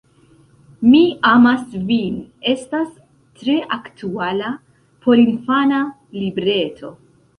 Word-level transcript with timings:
Mi 0.85 1.01
amas 1.31 1.75
vin 1.91 2.15
estas 2.53 2.89
tre 3.41 3.57
aktuala 3.77 4.55
porinfana 5.05 5.83
libreto. 6.23 6.91